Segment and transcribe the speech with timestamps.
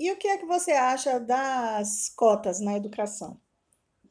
[0.00, 3.38] E o que é que você acha das cotas na educação?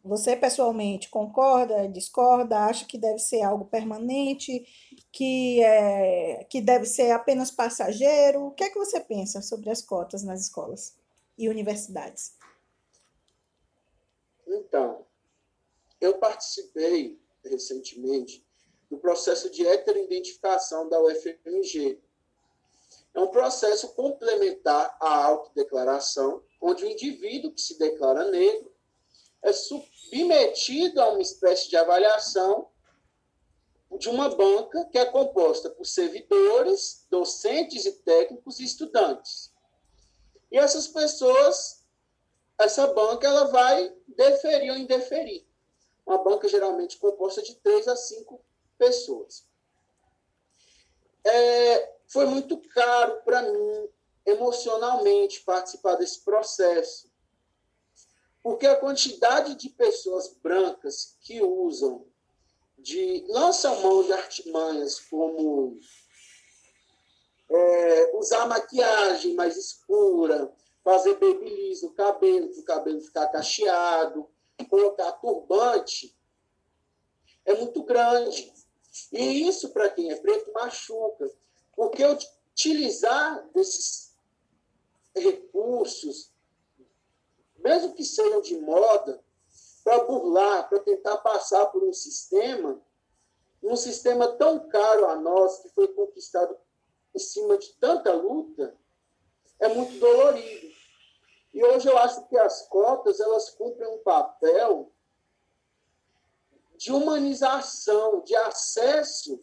[0.04, 4.64] Você pessoalmente concorda, discorda, acha que deve ser algo permanente,
[5.12, 8.46] que, é, que deve ser apenas passageiro?
[8.46, 10.96] O que é que você pensa sobre as cotas nas escolas
[11.36, 12.38] e universidades?
[14.46, 15.08] Então,
[16.00, 18.46] eu participei recentemente
[18.92, 22.00] do processo de heteroidentificação da UFMG.
[23.13, 28.72] É um processo complementar à autodeclaração, onde o indivíduo que se declara negro
[29.41, 32.70] é submetido a uma espécie de avaliação
[33.98, 39.52] de uma banca que é composta por servidores, docentes e técnicos e estudantes.
[40.52, 41.84] E essas pessoas,
[42.57, 45.46] essa banca, ela vai deferir ou indeferir.
[46.05, 48.41] Uma banca geralmente composta de três a cinco
[48.77, 49.48] pessoas.
[51.23, 53.90] É, foi muito caro para mim,
[54.26, 57.10] emocionalmente, participar desse processo
[58.41, 62.05] porque a quantidade de pessoas brancas que usam,
[62.77, 65.78] de lançam mão de artimanhas como
[67.50, 70.53] é, usar maquiagem mais escura,
[70.84, 74.30] fazer babyliss no cabelo, para o cabelo ficar cacheado,
[74.69, 76.16] colocar turbante,
[77.46, 78.53] é muito grande.
[79.12, 81.30] E isso, para quem é preto, machuca.
[81.80, 84.13] Porque utilizar desses
[85.16, 86.30] recursos
[87.59, 89.22] mesmo que sejam de moda,
[89.84, 92.81] para burlar, para tentar passar por um sistema,
[93.62, 96.58] um sistema tão caro a nós, que foi conquistado
[97.13, 98.75] em cima de tanta luta,
[99.59, 100.69] é muito dolorido.
[101.53, 104.91] E hoje eu acho que as cotas elas cumprem um papel
[106.78, 109.40] de humanização, de acesso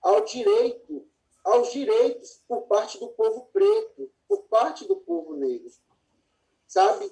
[0.00, 1.09] ao direito,
[1.44, 5.72] aos direitos por parte do povo preto, por parte do povo negro.
[6.66, 7.10] Sabe?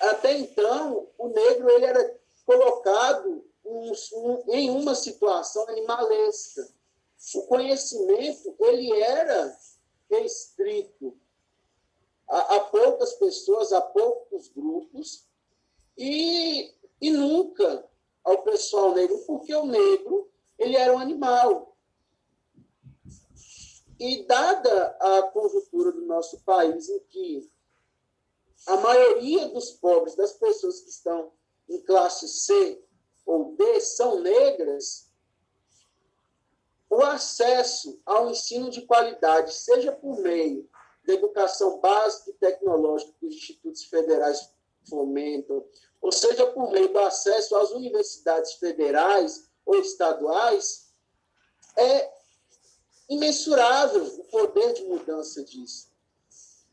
[0.00, 6.68] Até então, o negro ele era colocado um, um, em uma situação animalesca.
[7.34, 9.56] O conhecimento ele era
[10.10, 11.16] restrito
[12.28, 15.26] a, a poucas pessoas, a poucos grupos,
[15.96, 17.88] e, e nunca
[18.24, 21.69] ao pessoal negro, porque o negro ele era um animal.
[24.00, 27.52] E dada a conjuntura do nosso país em que
[28.66, 31.30] a maioria dos pobres, das pessoas que estão
[31.68, 32.82] em classe C
[33.26, 35.10] ou D, são negras,
[36.88, 40.66] o acesso ao ensino de qualidade, seja por meio
[41.04, 44.50] da educação básica e tecnológica que os institutos federais
[44.88, 45.62] fomentam,
[46.00, 50.90] ou seja por meio do acesso às universidades federais ou estaduais,
[51.76, 52.19] é
[53.10, 55.90] imensurável o poder de mudança disso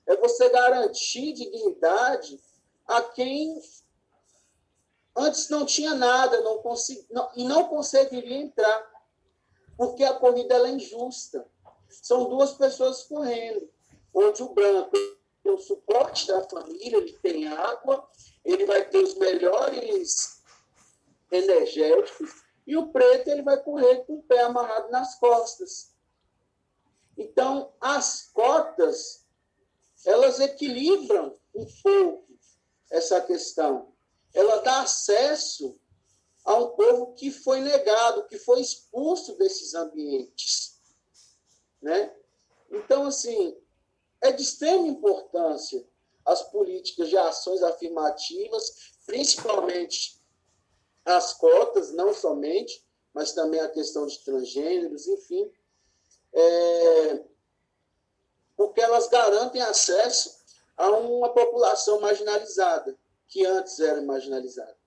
[0.06, 2.40] é você garantir dignidade
[2.88, 3.62] a quem
[5.18, 8.92] antes não tinha nada não consegui, não, e não conseguiria entrar,
[9.76, 11.46] porque a corrida é injusta.
[11.90, 13.70] São duas pessoas correndo,
[14.14, 14.92] onde o branco
[15.44, 18.08] tem o suporte da família, ele tem água,
[18.46, 20.42] ele vai ter os melhores
[21.32, 25.97] energéticos, e o preto ele vai correr com o pé amarrado nas costas.
[27.18, 29.26] Então, as cotas
[30.06, 32.28] elas equilibram um pouco
[32.90, 33.94] essa questão.
[34.34, 35.78] Ela dá acesso
[36.46, 40.80] a um povo que foi negado, que foi expulso desses ambientes.
[41.82, 42.16] Né?
[42.72, 43.58] Então, assim,
[44.22, 45.86] é de extrema importância
[46.26, 50.22] as políticas de ações afirmativas, principalmente
[51.06, 55.50] as cotas, não somente, mas também a questão de transgêneros, enfim.
[56.34, 57.24] É,
[58.56, 60.38] porque elas garantem acesso
[60.76, 64.78] a uma população marginalizada, que antes era marginalizada.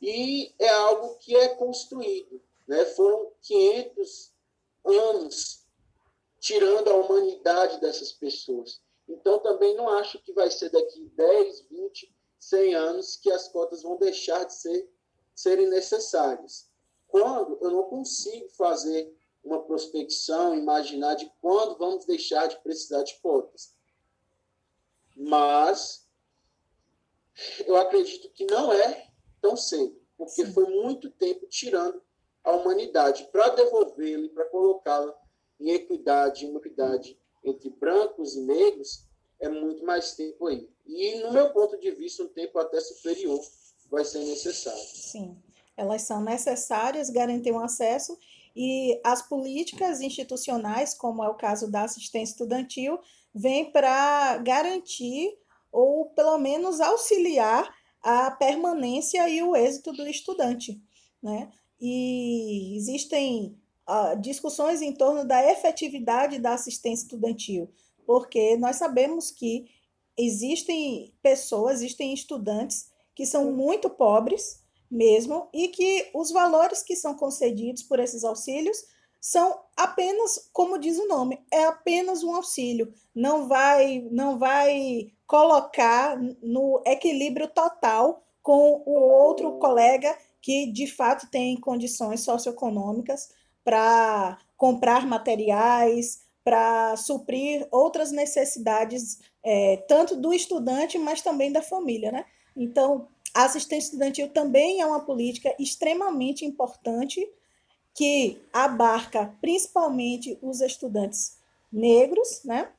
[0.00, 2.40] E é algo que é construído.
[2.66, 2.84] Né?
[2.86, 4.32] Foram 500
[4.84, 5.62] anos
[6.40, 8.80] tirando a humanidade dessas pessoas.
[9.08, 13.82] Então, também não acho que vai ser daqui 10, 20, 100 anos que as cotas
[13.82, 14.90] vão deixar de ser,
[15.34, 16.68] serem necessárias.
[17.06, 19.14] Quando eu não consigo fazer
[19.44, 23.74] uma prospecção, imaginar de quando vamos deixar de precisar de cotas.
[25.16, 26.06] Mas
[27.66, 29.08] eu acredito que não é
[29.40, 30.52] tão cedo, porque Sim.
[30.52, 32.00] foi muito tempo tirando
[32.44, 35.14] a humanidade para devolvê-la e para colocá-la
[35.60, 39.04] em equidade, em equidade entre brancos e negros,
[39.40, 40.68] é muito mais tempo aí.
[40.86, 43.40] E, no meu ponto de vista, um tempo até superior
[43.90, 44.80] vai ser necessário.
[44.80, 45.36] Sim,
[45.76, 48.18] elas são necessárias, garantir um acesso
[48.54, 52.98] e as políticas institucionais, como é o caso da assistência estudantil,
[53.34, 55.36] vêm para garantir
[55.70, 60.80] ou pelo menos auxiliar a permanência e o êxito do estudante.
[61.22, 61.50] Né?
[61.80, 63.56] E existem
[63.88, 67.70] uh, discussões em torno da efetividade da assistência estudantil,
[68.06, 69.66] porque nós sabemos que
[70.16, 74.61] existem pessoas, existem estudantes que são muito pobres
[74.92, 78.84] mesmo e que os valores que são concedidos por esses auxílios
[79.18, 86.20] são apenas, como diz o nome, é apenas um auxílio, não vai não vai colocar
[86.42, 93.30] no equilíbrio total com o outro colega que de fato tem condições socioeconômicas
[93.64, 102.10] para comprar materiais, para suprir outras necessidades, é, tanto do estudante, mas também da família.
[102.10, 102.24] Né?
[102.56, 107.26] Então, a assistência estudantil também é uma política extremamente importante
[107.94, 111.38] que abarca principalmente os estudantes
[111.70, 112.70] negros, né?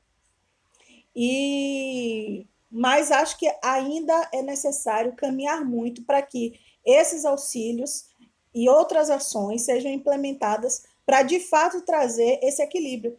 [1.16, 2.46] E
[2.76, 8.08] mas acho que ainda é necessário caminhar muito para que esses auxílios
[8.54, 13.16] e outras ações sejam implementadas para de fato trazer esse equilíbrio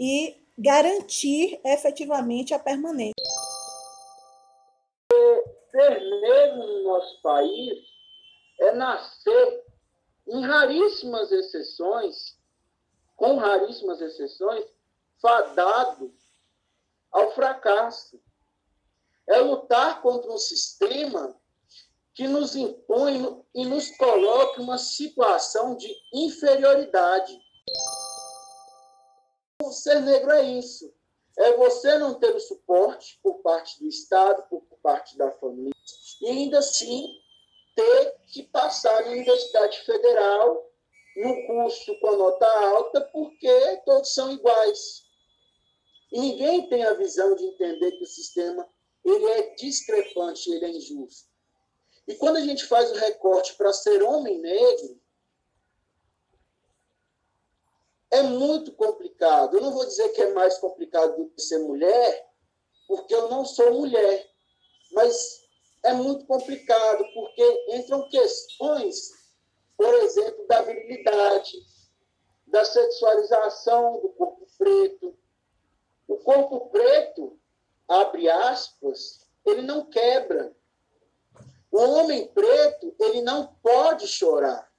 [0.00, 3.11] e garantir efetivamente a permanência.
[5.72, 7.78] Ser negro no nosso país
[8.60, 9.64] é nascer
[10.28, 12.38] em raríssimas exceções,
[13.16, 14.66] com raríssimas exceções,
[15.20, 16.14] fadado
[17.10, 18.22] ao fracasso.
[19.26, 21.34] É lutar contra um sistema
[22.14, 27.40] que nos impõe e nos coloca uma situação de inferioridade.
[29.62, 30.92] O ser negro é isso.
[31.38, 35.72] É você não ter o suporte por parte do Estado, por parte da família,
[36.20, 37.06] e ainda assim
[37.74, 40.70] ter que passar na Universidade Federal
[41.16, 45.02] no curso com a nota alta, porque todos são iguais.
[46.10, 48.68] E ninguém tem a visão de entender que o sistema
[49.04, 51.30] ele é discrepante, ele é injusto.
[52.06, 55.00] E quando a gente faz o recorte para ser homem negro,
[58.10, 59.56] é muito complicado.
[59.56, 62.30] Eu não vou dizer que é mais complicado do que ser mulher,
[62.86, 64.30] porque eu não sou mulher.
[64.92, 65.42] Mas
[65.82, 69.10] é muito complicado, porque entram questões,
[69.76, 71.58] por exemplo, da virilidade,
[72.46, 75.18] da sexualização do corpo preto.
[76.06, 77.38] O corpo preto,
[77.88, 80.54] abre aspas, ele não quebra.
[81.70, 84.70] O homem preto, ele não pode chorar.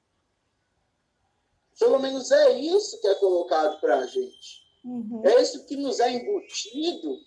[1.79, 4.63] Pelo menos é isso que é colocado para a gente.
[4.83, 5.21] Uhum.
[5.25, 7.17] É isso que nos é embutido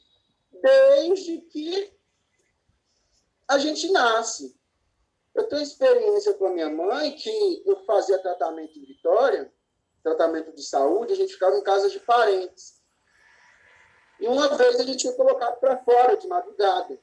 [0.62, 1.95] desde que
[3.48, 4.58] a gente nasce.
[5.34, 9.52] Eu tenho experiência com a minha mãe que eu fazia tratamento em Vitória,
[10.02, 12.80] tratamento de saúde, a gente ficava em casa de parentes.
[14.18, 16.98] E uma vez a gente foi colocado para fora de madrugada.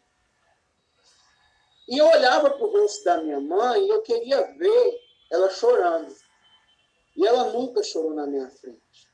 [1.88, 5.00] E eu olhava para o rosto da minha mãe e eu queria ver
[5.32, 6.16] ela chorando.
[7.16, 9.08] E ela nunca chorou na minha frente.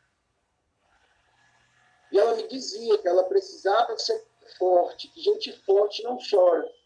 [2.12, 4.26] E ela me dizia que ela precisava ser
[4.58, 6.79] forte, que gente forte não chora.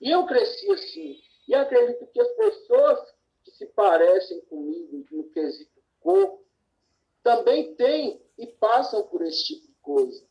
[0.00, 1.16] E eu cresci assim.
[1.46, 3.00] E acredito que as pessoas
[3.44, 6.44] que se parecem comigo no quesito corpo
[7.22, 10.24] também têm e passam por esse tipo de coisa.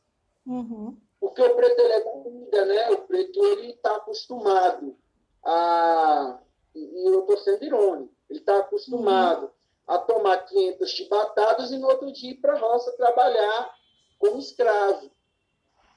[0.46, 0.98] Uhum.
[1.20, 2.90] Porque o preto ele é comida, né?
[2.92, 4.96] O preto ele está acostumado
[5.44, 6.40] a.
[6.74, 8.14] E eu estou sendo irônico.
[8.30, 9.52] Ele está acostumado uhum.
[9.88, 13.76] a tomar 500 chibatadas e no outro dia ir para a roça trabalhar
[14.20, 15.12] como escravo.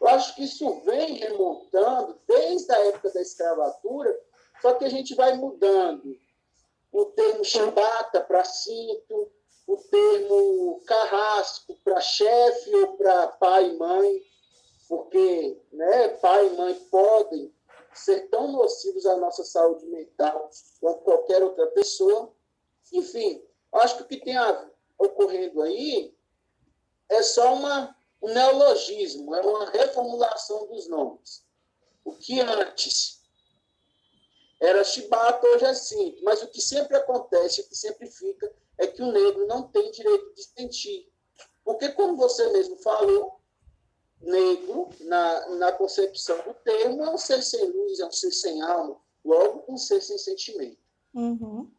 [0.00, 4.18] Eu acho que isso vem remontando desde a época da escravatura,
[4.62, 6.18] só que a gente vai mudando.
[6.90, 9.30] O termo chibata para cinto,
[9.66, 14.22] o termo carrasco para chefe ou para pai e mãe,
[14.88, 17.54] porque né, pai e mãe podem
[17.94, 22.32] ser tão nocivos à nossa saúde mental quanto qualquer outra pessoa.
[22.92, 24.34] Enfim, acho que o que tem
[24.98, 26.14] ocorrendo aí
[27.08, 31.44] é só uma o neologismo é uma reformulação dos nomes.
[32.04, 33.20] O que antes
[34.60, 36.22] era chibata, hoje é simples.
[36.22, 39.90] Mas o que sempre acontece, o que sempre fica, é que o negro não tem
[39.90, 41.10] direito de sentir.
[41.64, 43.40] Porque, como você mesmo falou,
[44.20, 48.60] negro, na, na concepção do termo, é um ser sem luz, é um ser sem
[48.62, 50.78] alma, logo um ser sem sentimento.
[51.14, 51.70] Uhum.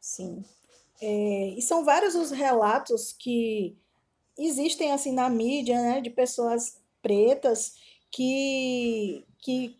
[0.00, 0.44] Sim.
[1.00, 3.76] É, e são vários os relatos que
[4.38, 7.74] existem assim na mídia, né, de pessoas pretas
[8.10, 9.76] que, que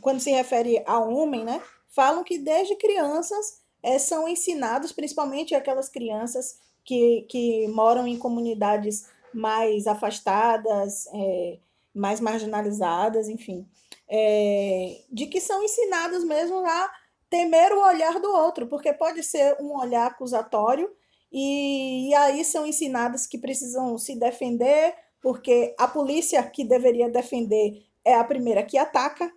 [0.00, 5.88] quando se refere a homem, né, falam que desde crianças é, são ensinados, principalmente aquelas
[5.88, 11.58] crianças que, que moram em comunidades mais afastadas, é,
[11.94, 13.66] mais marginalizadas, enfim,
[14.08, 16.90] é, de que são ensinadas mesmo a
[17.28, 20.90] temer o olhar do outro, porque pode ser um olhar acusatório
[21.30, 27.84] e, e aí são ensinadas que precisam se defender, porque a polícia que deveria defender
[28.04, 29.32] é a primeira que ataca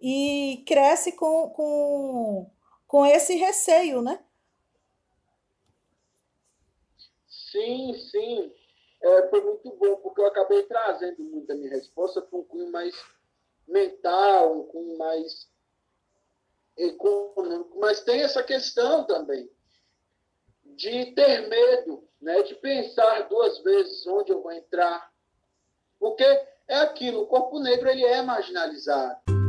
[0.00, 2.50] e cresce com, com,
[2.86, 4.22] com esse receio, né?
[7.28, 8.52] Sim, sim.
[9.02, 12.94] É, foi muito bom, porque eu acabei trazendo muito minha resposta para um cunho mais
[13.66, 15.48] mental, um cunho mais
[16.76, 17.78] econômico.
[17.78, 19.48] Mas tem essa questão também
[20.76, 25.10] de ter medo, né, de pensar duas vezes onde eu vou entrar.
[25.98, 26.24] Porque
[26.68, 29.39] é aquilo, o corpo negro ele é marginalizado.